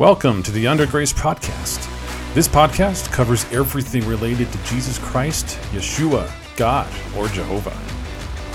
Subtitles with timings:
[0.00, 1.86] Welcome to the Under Grace Podcast.
[2.32, 7.76] This podcast covers everything related to Jesus Christ, Yeshua, God, or Jehovah.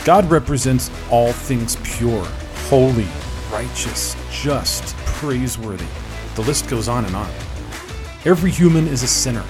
[0.05, 2.25] God represents all things pure,
[2.67, 3.05] holy,
[3.51, 5.85] righteous, just, praiseworthy.
[6.33, 7.29] The list goes on and on.
[8.25, 9.45] Every human is a sinner.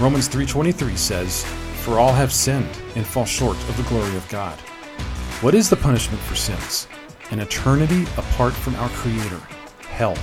[0.00, 1.44] Romans 3:23 says,
[1.84, 4.58] "For all have sinned and fall short of the glory of God."
[5.42, 6.88] What is the punishment for sins?
[7.30, 9.40] An eternity apart from our creator,
[9.88, 10.16] hell.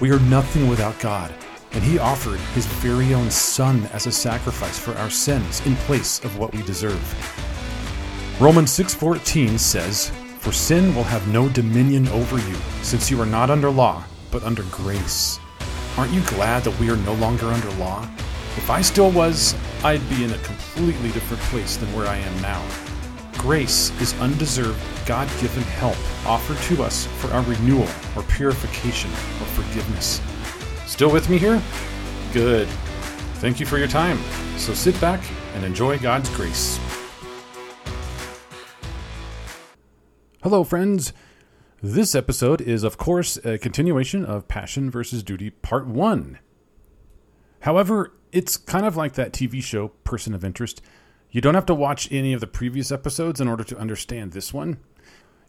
[0.00, 1.30] We are nothing without God,
[1.72, 6.24] and He offered His very own Son as a sacrifice for our sins in place
[6.24, 7.04] of what we deserve.
[8.40, 13.50] Romans 6:14 says, "For sin will have no dominion over you, since you are not
[13.50, 15.38] under law, but under grace."
[15.98, 18.08] Aren't you glad that we are no longer under law?
[18.56, 19.54] If I still was,
[19.84, 22.62] I'd be in a completely different place than where I am now.
[23.40, 25.96] Grace is undeserved, God given help
[26.26, 30.20] offered to us for our renewal or purification or forgiveness.
[30.84, 31.62] Still with me here?
[32.34, 32.68] Good.
[33.38, 34.18] Thank you for your time.
[34.58, 35.22] So sit back
[35.54, 36.78] and enjoy God's grace.
[40.42, 41.14] Hello, friends.
[41.82, 46.38] This episode is, of course, a continuation of Passion versus Duty Part 1.
[47.60, 50.82] However, it's kind of like that TV show, Person of Interest.
[51.32, 54.52] You don't have to watch any of the previous episodes in order to understand this
[54.52, 54.78] one.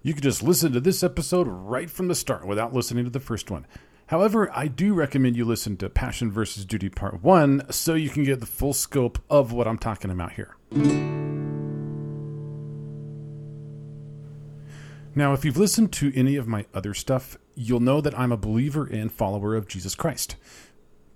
[0.03, 3.19] You can just listen to this episode right from the start without listening to the
[3.19, 3.65] first one.
[4.07, 8.23] However, I do recommend you listen to Passion versus Duty Part 1 so you can
[8.23, 10.55] get the full scope of what I'm talking about here.
[15.15, 18.37] Now, if you've listened to any of my other stuff, you'll know that I'm a
[18.37, 20.35] believer and follower of Jesus Christ.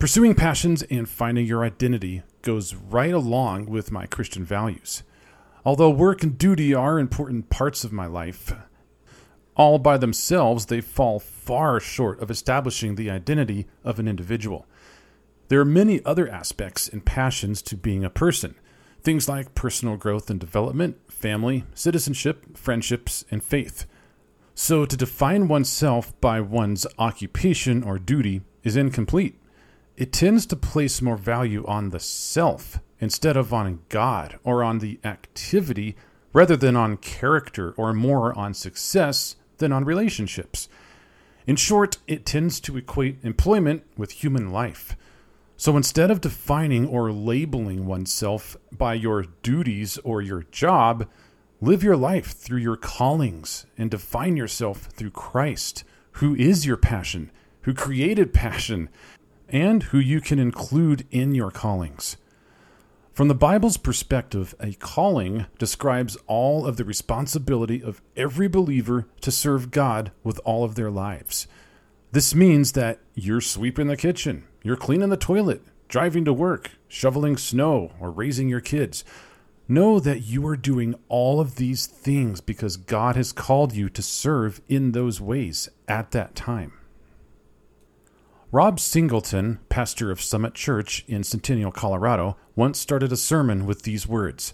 [0.05, 5.01] Pursuing passions and finding your identity goes right along with my Christian values.
[5.65, 8.53] Although work and duty are important parts of my life,
[9.55, 14.67] all by themselves they fall far short of establishing the identity of an individual.
[15.47, 18.53] There are many other aspects and passions to being a person,
[19.01, 23.87] things like personal growth and development, family, citizenship, friendships, and faith.
[24.53, 29.39] So to define oneself by one's occupation or duty is incomplete
[29.97, 34.79] it tends to place more value on the self instead of on God or on
[34.79, 35.95] the activity
[36.33, 40.67] rather than on character or more on success than on relationships.
[41.47, 44.97] In short, it tends to equate employment with human life.
[45.57, 51.07] So instead of defining or labeling oneself by your duties or your job,
[51.61, 57.31] live your life through your callings and define yourself through Christ, who is your passion,
[57.61, 58.89] who created passion,
[59.49, 62.17] and who you can include in your callings.
[63.15, 69.31] From the Bible's perspective, a calling describes all of the responsibility of every believer to
[69.31, 71.47] serve God with all of their lives.
[72.11, 77.37] This means that you're sweeping the kitchen, you're cleaning the toilet, driving to work, shoveling
[77.37, 79.05] snow, or raising your kids.
[79.67, 84.01] Know that you are doing all of these things because God has called you to
[84.01, 86.73] serve in those ways at that time.
[88.55, 94.07] Rob Singleton, pastor of Summit Church in Centennial, Colorado, once started a sermon with these
[94.07, 94.53] words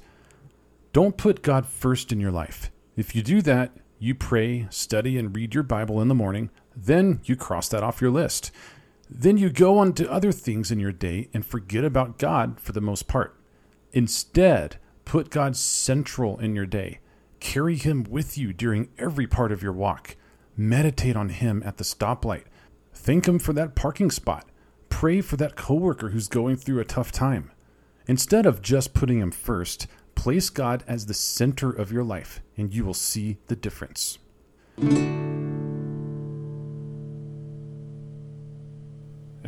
[0.91, 2.72] Don't put God first in your life.
[2.95, 7.22] If you do that, you pray, study, and read your Bible in the morning, then
[7.25, 8.50] you cross that off your list.
[9.07, 12.72] Then you go on to other things in your day and forget about God for
[12.72, 13.38] the most part.
[13.91, 17.01] Instead, put God central in your day.
[17.40, 20.16] Carry Him with you during every part of your walk.
[20.57, 22.45] Meditate on Him at the stoplight
[23.03, 24.47] Thank Him for that parking spot.
[24.89, 27.51] Pray for that coworker who's going through a tough time.
[28.06, 32.72] Instead of just putting Him first, place God as the center of your life, and
[32.72, 34.19] you will see the difference.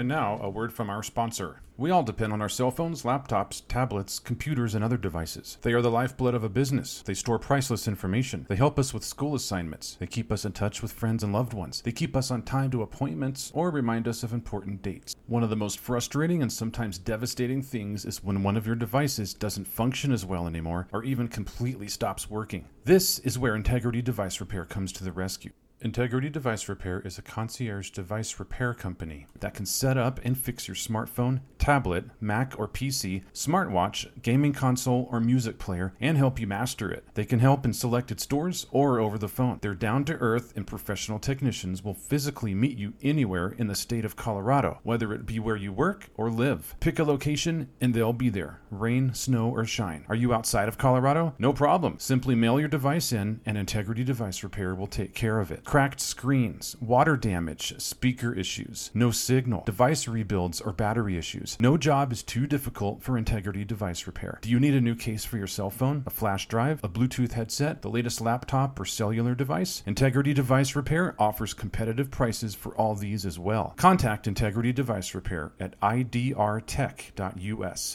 [0.03, 1.61] And now, a word from our sponsor.
[1.77, 5.57] We all depend on our cell phones, laptops, tablets, computers, and other devices.
[5.61, 7.01] They are the lifeblood of a business.
[7.05, 8.45] They store priceless information.
[8.49, 9.95] They help us with school assignments.
[10.01, 11.81] They keep us in touch with friends and loved ones.
[11.81, 15.15] They keep us on time to appointments or remind us of important dates.
[15.27, 19.33] One of the most frustrating and sometimes devastating things is when one of your devices
[19.33, 22.67] doesn't function as well anymore or even completely stops working.
[22.83, 25.51] This is where Integrity Device Repair comes to the rescue.
[25.83, 30.65] Integrity Device Repair is a concierge device repair company that can set up and fix
[30.65, 36.45] your smartphone, tablet, Mac or PC, smartwatch, gaming console, or music player and help you
[36.45, 37.05] master it.
[37.13, 39.59] They can help in selected stores or over the phone.
[39.61, 44.03] They're down to earth and professional technicians will physically meet you anywhere in the state
[44.03, 46.75] of Colorado, whether it be where you work or live.
[46.81, 50.03] Pick a location and they'll be there, rain, snow, or shine.
[50.09, 51.33] Are you outside of Colorado?
[51.39, 51.95] No problem.
[51.97, 55.63] Simply mail your device in and Integrity Device Repair will take care of it.
[55.63, 61.52] cracked screens, water damage, speaker issues, no signal, device rebuilds, or battery issues.
[61.59, 64.39] No job is too difficult for Integrity Device Repair.
[64.41, 67.33] Do you need a new case for your cell phone, a flash drive, a Bluetooth
[67.33, 69.83] headset, the latest laptop, or cellular device?
[69.85, 73.73] Integrity Device Repair offers competitive prices for all these as well.
[73.77, 77.15] Contact Integrity Device Repair at idrtech.us.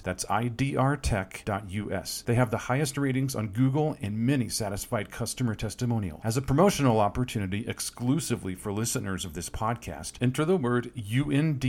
[0.04, 2.22] That's idrtech.us.
[2.26, 6.20] They have the highest ratings on Google and many satisfied customer testimonial.
[6.24, 11.68] As a promotional opportunity exclusively for listeners of this podcast, enter the word UNDRGRCE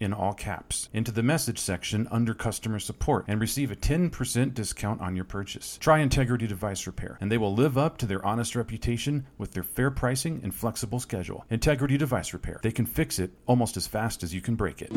[0.00, 5.00] in all caps into the message section under customer support and receive a 10% discount
[5.00, 5.78] on your purchase.
[5.80, 9.62] Try Integrity Device Repair, and they will live up to their honest reputation with their
[9.62, 11.44] fair pricing and flexible schedule.
[11.50, 12.60] Integrity Device Repair.
[12.62, 14.90] They can fix it almost as fast as you can break it.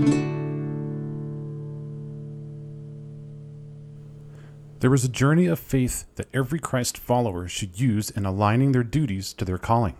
[4.81, 8.83] There is a journey of faith that every Christ follower should use in aligning their
[8.83, 9.95] duties to their calling.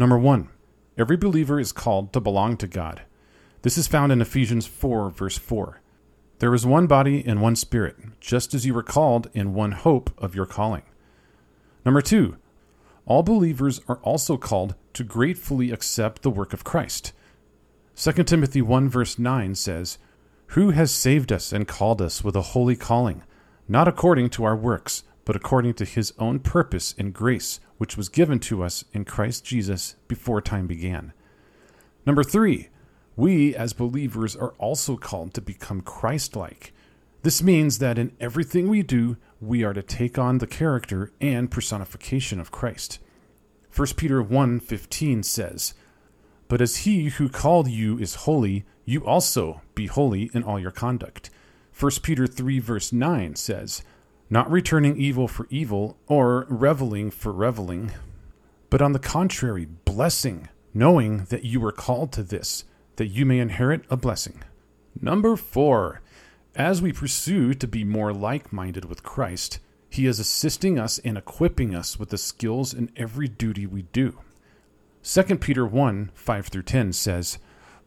[0.00, 0.48] Number one,
[0.98, 3.02] every believer is called to belong to God.
[3.64, 5.80] This is found in Ephesians 4, verse 4.
[6.38, 10.10] There is one body and one spirit, just as you were called in one hope
[10.18, 10.82] of your calling.
[11.82, 12.36] Number two,
[13.06, 17.14] all believers are also called to gratefully accept the work of Christ.
[17.96, 19.96] 2 Timothy 1, verse 9 says,
[20.48, 23.22] Who has saved us and called us with a holy calling?
[23.66, 28.10] not according to our works, but according to his own purpose and grace, which was
[28.10, 31.14] given to us in Christ Jesus before time began.
[32.04, 32.68] Number three,
[33.16, 36.72] we as believers are also called to become Christ like.
[37.22, 41.50] This means that in everything we do, we are to take on the character and
[41.50, 42.98] personification of Christ.
[43.74, 45.74] 1 Peter 1:15 says,
[46.48, 50.70] "But as he who called you is holy, you also be holy in all your
[50.70, 51.30] conduct."
[51.72, 53.82] 1 Peter 3, verse 9 says,
[54.30, 57.90] Not returning evil for evil or reveling for reveling,
[58.70, 62.64] but on the contrary, blessing, knowing that you were called to this,
[62.96, 64.42] that you may inherit a blessing.
[65.00, 66.00] Number four,
[66.54, 69.58] as we pursue to be more like minded with Christ,
[69.90, 74.20] He is assisting us and equipping us with the skills in every duty we do.
[75.02, 77.38] 2 Peter 1 5 through 10 says,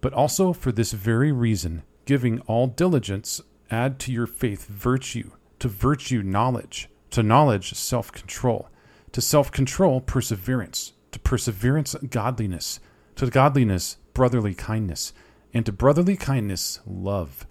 [0.02, 5.68] But also for this very reason, giving all diligence, add to your faith virtue, to
[5.68, 8.70] virtue knowledge, to knowledge self control,
[9.14, 12.80] to self control perseverance, to perseverance godliness,
[13.16, 15.14] to godliness brotherly kindness,
[15.54, 17.46] and to brotherly kindness love.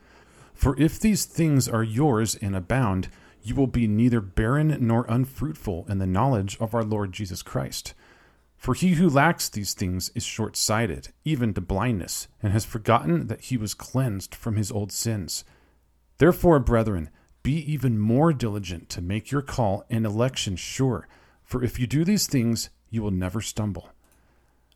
[0.52, 3.08] For if these things are yours and abound,
[3.40, 7.94] you will be neither barren nor unfruitful in the knowledge of our Lord Jesus Christ.
[8.56, 13.28] For he who lacks these things is short sighted, even to blindness, and has forgotten
[13.28, 15.44] that he was cleansed from his old sins.
[16.18, 17.10] Therefore, brethren,
[17.44, 21.06] be even more diligent to make your call and election sure,
[21.44, 23.90] for if you do these things, you will never stumble.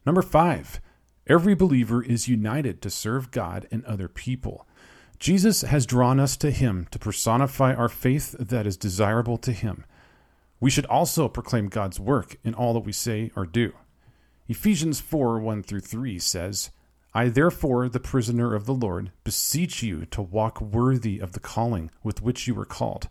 [0.07, 0.81] Number five,
[1.27, 4.67] every believer is united to serve God and other people.
[5.19, 9.85] Jesus has drawn us to Him to personify our faith that is desirable to Him.
[10.61, 13.73] We should also proclaim God's work in all that we say or do.
[14.49, 16.71] Ephesians 4 1 through 3 says,
[17.13, 21.91] I therefore, the prisoner of the Lord, beseech you to walk worthy of the calling
[22.05, 23.09] with which you were called,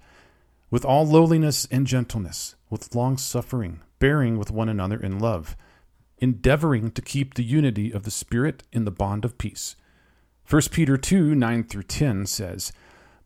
[0.72, 5.58] with all lowliness and gentleness, with long suffering, bearing with one another in love,
[6.20, 9.76] endeavoring to keep the unity of the Spirit in the bond of peace.
[10.50, 12.72] 1 Peter 2 9 through 10 says,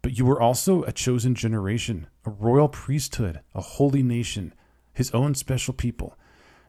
[0.01, 4.53] But you were also a chosen generation, a royal priesthood, a holy nation,
[4.93, 6.17] his own special people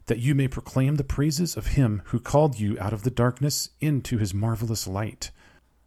[0.06, 3.70] that you may proclaim the praises of him who called you out of the darkness
[3.80, 5.30] into his marvelous light,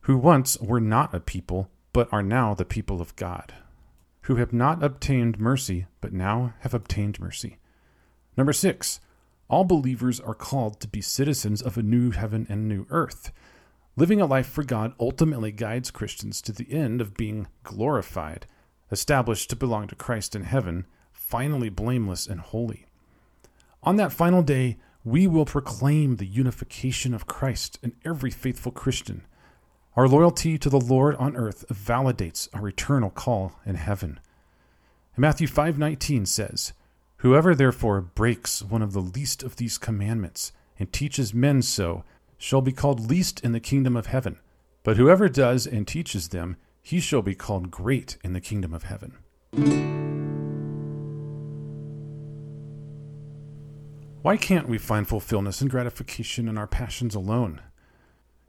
[0.01, 3.53] who once were not a people, but are now the people of God,
[4.21, 7.57] who have not obtained mercy, but now have obtained mercy.
[8.35, 8.99] Number six,
[9.49, 13.31] all believers are called to be citizens of a new heaven and new earth.
[13.95, 18.45] Living a life for God ultimately guides Christians to the end of being glorified,
[18.91, 22.85] established to belong to Christ in heaven, finally blameless and holy.
[23.83, 29.25] On that final day, we will proclaim the unification of Christ in every faithful Christian.
[29.95, 34.19] Our loyalty to the Lord on earth validates our eternal call in heaven.
[35.15, 36.73] Matthew 5:19 says,
[37.21, 42.03] "Whoever therefore breaks one of the least of these commandments and teaches men so
[42.37, 44.37] shall be called least in the kingdom of heaven,
[44.83, 48.83] but whoever does and teaches them, he shall be called great in the kingdom of
[48.83, 49.17] heaven."
[54.21, 57.61] Why can't we find fulfillment and gratification in our passions alone?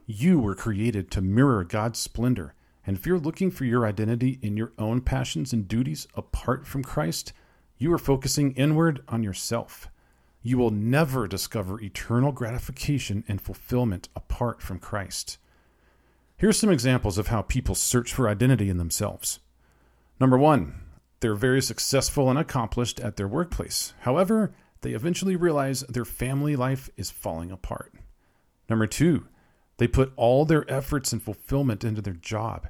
[0.04, 2.54] You were created to mirror God's splendor,
[2.86, 6.82] and if you're looking for your identity in your own passions and duties apart from
[6.82, 7.32] Christ,
[7.78, 9.88] you are focusing inward on yourself.
[10.42, 15.38] You will never discover eternal gratification and fulfillment apart from Christ.
[16.36, 19.40] Here are some examples of how people search for identity in themselves.
[20.20, 20.74] Number one,
[21.20, 23.94] they're very successful and accomplished at their workplace.
[24.00, 27.92] However, they eventually realize their family life is falling apart.
[28.68, 29.26] Number two,
[29.78, 32.68] they put all their efforts and fulfillment into their job.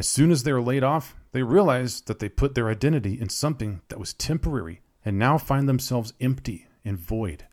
[0.00, 3.82] As soon as they're laid off, they realize that they put their identity in something
[3.90, 7.46] that was temporary and now find themselves empty and void.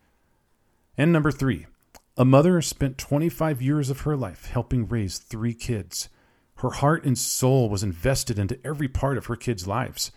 [0.98, 1.66] And number three,
[2.16, 6.08] a mother spent 25 years of her life helping raise three kids.
[6.60, 10.14] Her heart and soul was invested into every part of her kids' lives.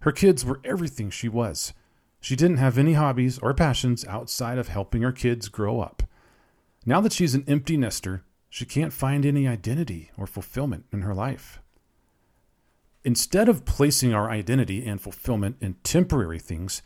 [0.00, 1.74] Her kids were everything she was.
[2.18, 6.02] She didn't have any hobbies or passions outside of helping her kids grow up.
[6.86, 11.14] Now that she's an empty nester, she can't find any identity or fulfillment in her
[11.14, 11.60] life.
[13.04, 16.82] Instead of placing our identity and fulfillment in temporary things,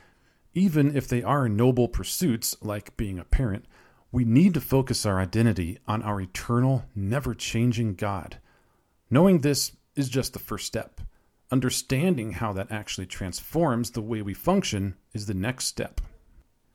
[0.55, 3.65] even if they are noble pursuits like being a parent,
[4.11, 8.39] we need to focus our identity on our eternal, never changing God.
[9.11, 11.01] Knowing this is just the first step.
[11.51, 16.01] Understanding how that actually transforms the way we function is the next step.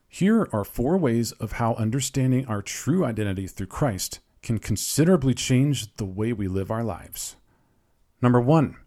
[0.07, 5.95] Here are four ways of how understanding our true identity through Christ can considerably change
[5.95, 7.35] the way we live our lives.
[8.21, 8.77] Number one,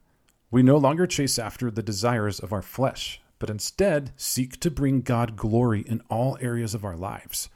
[0.50, 5.00] we no longer chase after the desires of our flesh, but instead seek to bring
[5.00, 7.48] God glory in all areas of our lives.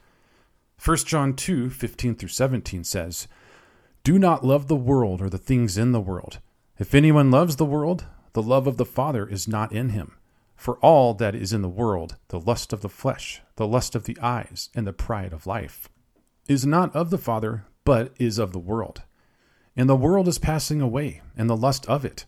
[0.83, 3.27] 1 John 2 15 through 17 says,
[4.03, 6.39] Do not love the world or the things in the world.
[6.77, 10.17] If anyone loves the world, the love of the Father is not in him.
[10.55, 14.05] For all that is in the world, the lust of the flesh, the lust of
[14.05, 15.89] the eyes, and the pride of life,
[16.47, 19.03] is not of the Father, but is of the world.
[19.77, 22.25] And the world is passing away, and the lust of it.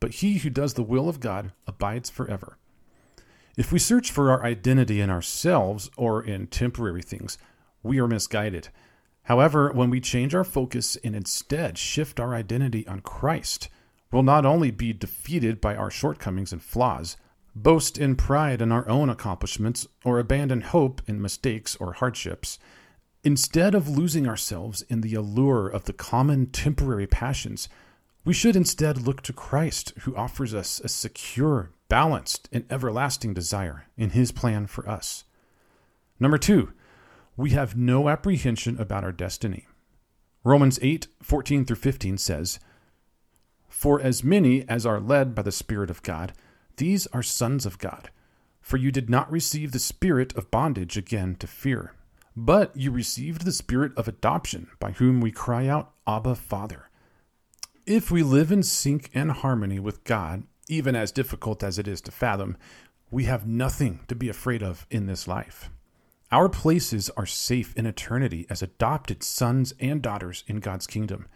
[0.00, 2.58] But he who does the will of God abides forever.
[3.56, 7.38] If we search for our identity in ourselves or in temporary things,
[7.84, 8.68] we are misguided.
[9.24, 13.68] However, when we change our focus and instead shift our identity on Christ,
[14.10, 17.16] we'll not only be defeated by our shortcomings and flaws,
[17.54, 22.58] boast in pride in our own accomplishments, or abandon hope in mistakes or hardships.
[23.24, 27.70] Instead of losing ourselves in the allure of the common temporary passions,
[28.22, 33.86] we should instead look to Christ, who offers us a secure, balanced, and everlasting desire
[33.96, 35.24] in his plan for us.
[36.20, 36.74] Number two,
[37.34, 39.66] we have no apprehension about our destiny.
[40.44, 42.60] Romans 8 14 through 15 says,
[43.66, 46.34] For as many as are led by the Spirit of God,
[46.76, 48.10] these are sons of God.
[48.60, 51.94] For you did not receive the spirit of bondage again to fear,
[52.36, 56.90] but you received the spirit of adoption, by whom we cry out, Abba, Father.
[57.86, 62.00] If we live in sync and harmony with God, even as difficult as it is
[62.02, 62.56] to fathom,
[63.10, 65.70] we have nothing to be afraid of in this life.
[66.32, 71.28] Our places are safe in eternity as adopted sons and daughters in God's kingdom.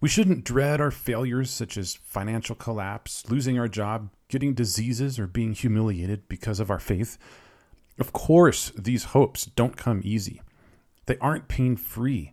[0.00, 5.26] We shouldn't dread our failures, such as financial collapse, losing our job, getting diseases, or
[5.26, 7.16] being humiliated because of our faith.
[7.98, 10.42] Of course, these hopes don't come easy.
[11.06, 12.32] They aren't pain free.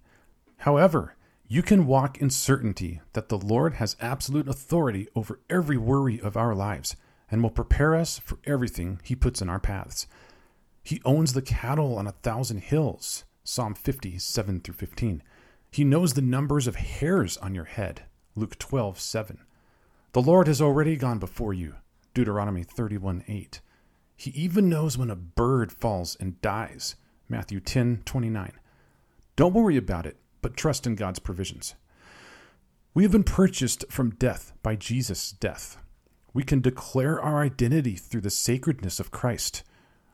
[0.58, 1.16] However,
[1.48, 6.38] you can walk in certainty that the Lord has absolute authority over every worry of
[6.38, 6.96] our lives
[7.30, 10.08] and will prepare us for everything He puts in our paths.
[10.84, 13.26] He owns the cattle on a thousand hills.
[13.44, 15.24] Psalm 50, 7 through 15.
[15.72, 18.04] He knows the numbers of hairs on your head.
[18.36, 19.40] Luke 12, 7.
[20.14, 21.76] The Lord has already gone before you.
[22.14, 23.62] Deuteronomy 31, 8.
[24.22, 26.96] He even knows when a bird falls and dies.
[27.28, 28.52] Matthew 10, 29.
[29.36, 31.74] Don't worry about it, but trust in God's provisions.
[32.94, 35.78] We have been purchased from death by Jesus' death.
[36.36, 39.64] We can declare our identity through the sacredness of Christ.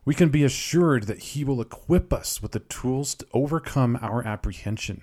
[0.06, 4.26] We can be assured that He will equip us with the tools to overcome our
[4.26, 5.02] apprehension.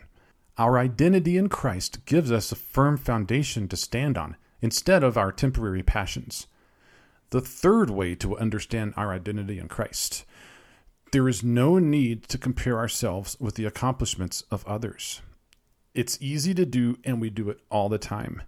[0.56, 5.30] Our identity in Christ gives us a firm foundation to stand on instead of our
[5.30, 6.46] temporary passions.
[7.34, 10.24] The third way to understand our identity in Christ
[11.10, 15.20] there is no need to compare ourselves with the accomplishments of others.
[15.94, 18.42] It's easy to do, and we do it all the time.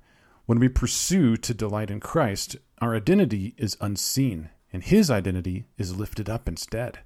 [0.45, 5.97] When we pursue to delight in Christ, our identity is unseen and his identity is
[5.97, 7.01] lifted up instead.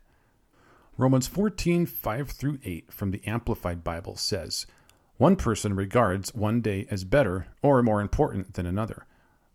[0.98, 4.66] Romans 14, 5 through 8 from the Amplified Bible says,
[5.16, 9.06] One person regards one day as better or more important than another,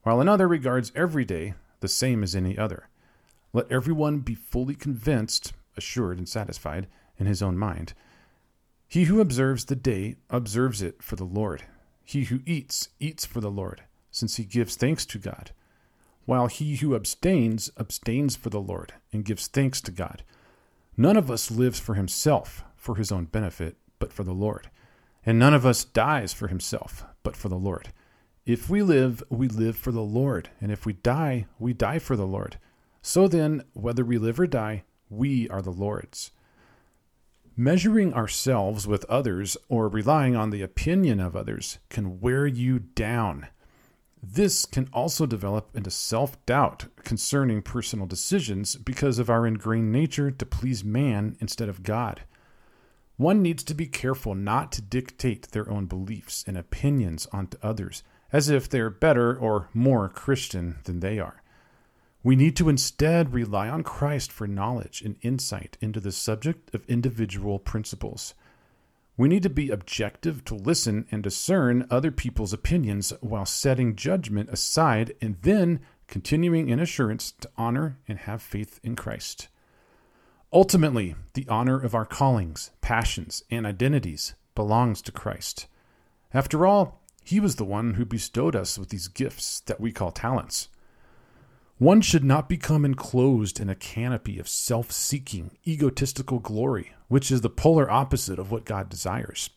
[0.02, 1.54] while another regards every day
[1.86, 2.90] the same as any other.
[3.54, 6.88] Let everyone be fully convinced, assured, and satisfied
[7.20, 7.94] in his own mind.
[8.88, 11.66] He who observes the day observes it for the Lord.
[12.04, 15.52] He who eats, eats for the Lord, since he gives thanks to God
[16.26, 20.24] while he who abstains abstains for the Lord and gives thanks to God.
[20.98, 24.70] None of us lives for himself, for his own benefit, but for the Lord.
[25.26, 27.90] And none of us dies for himself, but for the Lord.
[28.46, 30.50] If we live, we live for the Lord.
[30.62, 32.60] And if we die, we die for the Lord.
[33.02, 36.30] So then, whether we live or die, we are the Lord's.
[37.58, 43.48] Measuring ourselves with others or relying on the opinion of others can wear you down.
[44.22, 50.30] This can also develop into self doubt concerning personal decisions because of our ingrained nature
[50.30, 52.22] to please man instead of God.
[53.18, 58.04] One needs to be careful not to dictate their own beliefs and opinions onto others
[58.32, 61.42] as if they're better or more Christian than they are.
[62.24, 66.84] We need to instead rely on Christ for knowledge and insight into the subject of
[66.88, 68.34] individual principles.
[69.16, 74.50] We need to be objective to listen and discern other people's opinions while setting judgment
[74.50, 79.48] aside and then continuing in assurance to honor and have faith in Christ.
[80.52, 85.68] Ultimately, the honor of our callings, passions, and identities belongs to Christ.
[86.34, 90.12] After all, He was the one who bestowed us with these gifts that we call
[90.12, 90.70] talents.
[91.80, 97.42] One should not become enclosed in a canopy of self seeking, egotistical glory, which is
[97.42, 99.50] the polar opposite of what God desires.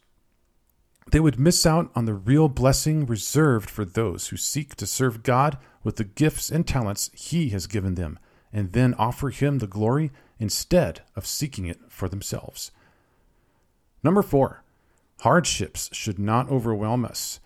[1.10, 5.22] They would miss out on the real blessing reserved for those who seek to serve
[5.22, 8.18] God with the gifts and talents He has given them,
[8.50, 12.70] and then offer Him the glory instead of seeking it for themselves.
[14.02, 14.64] Number four,
[15.20, 17.40] hardships should not overwhelm us.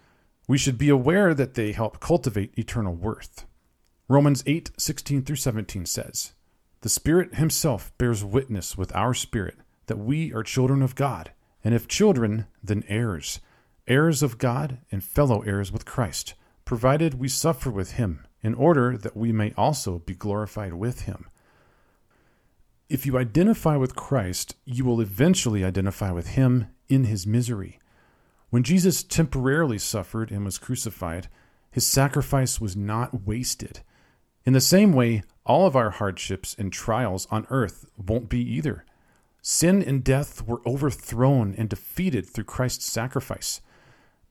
[0.49, 3.46] We should be aware that they help cultivate eternal worth.
[4.08, 6.32] Romans 8 16 through 17 says,
[6.80, 9.56] The Spirit Himself bears witness with our spirit
[9.87, 11.32] that we are children of God,
[11.64, 13.40] and if children, then heirs,
[13.87, 16.34] heirs of God and fellow heirs with Christ,
[16.64, 21.26] provided we suffer with Him, in order that we may also be glorified with Him.
[22.88, 27.78] If you identify with Christ, you will eventually identify with Him in His misery.
[28.52, 31.28] When Jesus temporarily suffered and was crucified,
[31.70, 33.80] His sacrifice was not wasted.
[34.44, 38.84] In the same way, all of our hardships and trials on earth won't be either.
[39.40, 43.62] Sin and death were overthrown and defeated through Christ's sacrifice.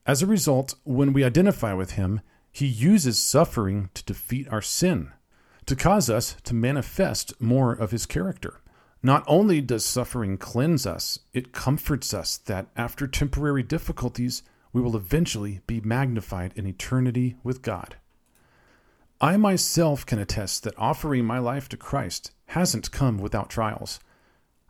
[0.06, 2.20] As a result, when we identify with Him,
[2.52, 5.10] He uses suffering to defeat our sin,
[5.66, 8.61] to cause us to manifest more of His character.
[9.04, 14.96] Not only does suffering cleanse us, it comforts us that after temporary difficulties, we will
[14.96, 17.96] eventually be magnified in eternity with God.
[19.20, 23.98] I myself can attest that offering my life to Christ hasn't come without trials.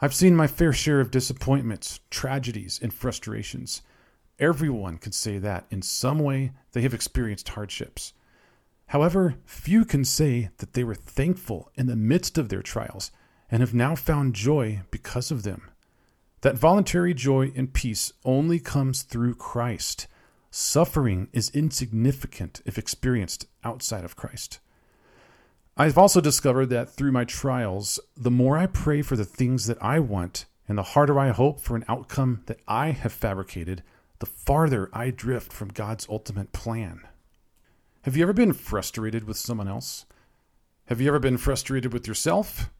[0.00, 3.82] I've seen my fair share of disappointments, tragedies, and frustrations.
[4.38, 8.14] Everyone can say that in some way they have experienced hardships.
[8.86, 13.10] However, few can say that they were thankful in the midst of their trials
[13.52, 15.70] and have now found joy because of them.
[16.40, 20.08] That voluntary joy and peace only comes through Christ.
[20.50, 24.58] Suffering is insignificant if experienced outside of Christ.
[25.76, 29.82] I've also discovered that through my trials, the more I pray for the things that
[29.82, 33.82] I want and the harder I hope for an outcome that I have fabricated,
[34.18, 37.02] the farther I drift from God's ultimate plan.
[38.02, 40.06] Have you ever been frustrated with someone else?
[40.86, 42.70] Have you ever been frustrated with yourself?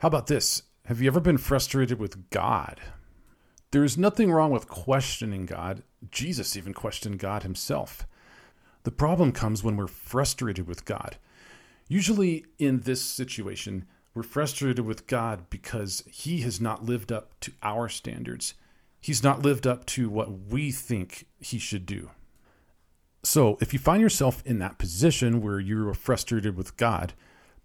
[0.00, 0.62] How about this?
[0.86, 2.80] Have you ever been frustrated with God?
[3.70, 5.82] There is nothing wrong with questioning God.
[6.10, 8.06] Jesus even questioned God himself.
[8.84, 11.18] The problem comes when we're frustrated with God.
[11.86, 13.84] Usually, in this situation,
[14.14, 18.54] we're frustrated with God because He has not lived up to our standards.
[19.02, 22.10] He's not lived up to what we think He should do.
[23.22, 27.12] So, if you find yourself in that position where you're frustrated with God,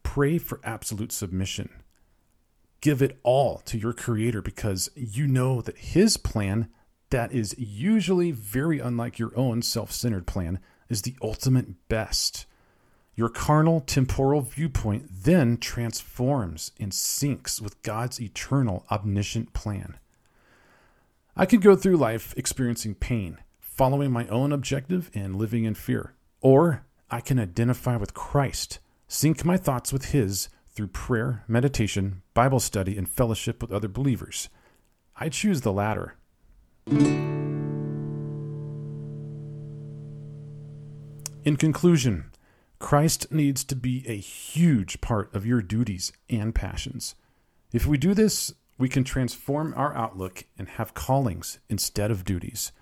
[0.03, 1.69] pray for absolute submission
[2.85, 6.69] give it all to your creator because you know that his plan
[7.09, 12.45] that is usually very unlike your own self-centered plan is the ultimate best
[13.15, 19.97] your carnal temporal viewpoint then transforms and syncs with God's eternal omniscient plan.
[21.35, 26.13] I could go through life experiencing pain, following my own objective and living in fear.
[26.41, 32.59] Or I can identify with Christ, sync my thoughts with His, through prayer, meditation, Bible
[32.59, 34.49] study, and fellowship with other believers.
[35.15, 36.15] I choose the latter.
[41.45, 42.31] In conclusion,
[42.79, 47.15] Christ needs to be a huge part of your duties and passions.
[47.71, 52.73] If we do this, we can transform our outlook and have callings instead of duties.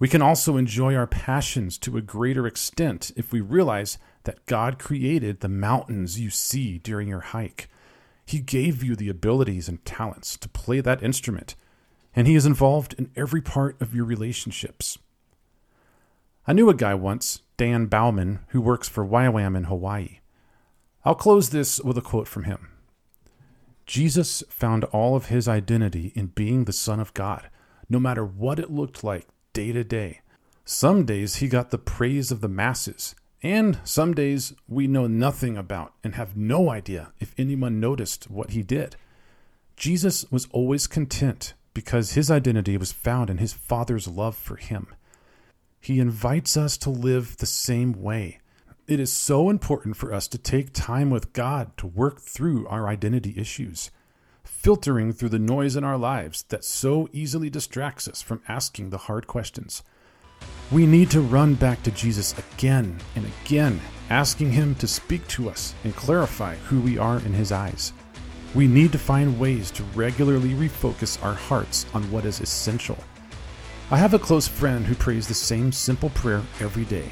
[0.00, 4.78] We can also enjoy our passions to a greater extent if we realize that God
[4.78, 7.68] created the mountains you see during your hike.
[8.26, 11.54] He gave you the abilities and talents to play that instrument,
[12.14, 14.98] and He is involved in every part of your relationships.
[16.46, 20.20] I knew a guy once, Dan Baumann, who works for YWAM in Hawaii.
[21.04, 22.68] I'll close this with a quote from him
[23.86, 27.48] Jesus found all of his identity in being the Son of God,
[27.88, 30.20] no matter what it looked like day to day.
[30.64, 35.56] Some days he got the praise of the masses, and some days we know nothing
[35.56, 38.96] about and have no idea if anyone noticed what he did.
[39.76, 44.88] Jesus was always content because his identity was found in his Father's love for him.
[45.80, 48.40] He invites us to live the same way.
[48.88, 52.88] It is so important for us to take time with God to work through our
[52.88, 53.92] identity issues,
[54.42, 58.98] filtering through the noise in our lives that so easily distracts us from asking the
[58.98, 59.84] hard questions.
[60.70, 65.48] We need to run back to Jesus again and again, asking Him to speak to
[65.48, 67.94] us and clarify who we are in His eyes.
[68.54, 72.98] We need to find ways to regularly refocus our hearts on what is essential.
[73.90, 77.10] I have a close friend who prays the same simple prayer every day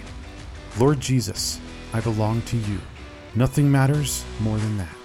[0.78, 1.58] Lord Jesus,
[1.94, 2.78] I belong to you.
[3.34, 4.95] Nothing matters more than that.